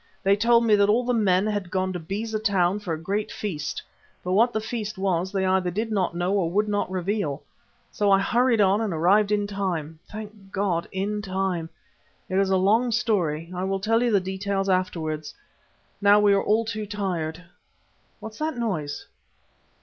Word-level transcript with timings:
They 0.23 0.35
told 0.35 0.65
me 0.65 0.73
that 0.77 0.89
all 0.89 1.03
the 1.05 1.13
men 1.13 1.45
had 1.45 1.69
gone 1.69 1.93
to 1.93 1.99
Beza 1.99 2.39
Town 2.39 2.79
for 2.79 2.91
a 2.91 2.99
great 2.99 3.31
feast, 3.31 3.83
but 4.23 4.31
what 4.31 4.51
the 4.51 4.59
feast 4.59 4.97
was 4.97 5.31
they 5.31 5.45
either 5.45 5.69
did 5.69 5.91
not 5.91 6.15
know 6.15 6.33
or 6.33 6.49
would 6.49 6.67
not 6.67 6.89
reveal. 6.89 7.43
So 7.91 8.09
I 8.09 8.19
hurried 8.19 8.59
on 8.61 8.81
and 8.81 8.91
arrived 8.95 9.31
in 9.31 9.45
time 9.45 9.99
thank 10.11 10.51
God 10.51 10.87
in 10.91 11.21
time! 11.21 11.69
It 12.29 12.39
is 12.39 12.49
a 12.49 12.57
long 12.57 12.89
story; 12.91 13.51
I 13.55 13.63
will 13.63 13.79
tell 13.79 14.01
you 14.01 14.09
the 14.11 14.19
details 14.19 14.69
afterwards. 14.69 15.35
Now 16.01 16.19
we 16.19 16.33
are 16.33 16.41
all 16.43 16.65
too 16.65 16.87
tired. 16.87 17.43
What's 18.19 18.39
that 18.39 18.57
noise?" 18.57 19.05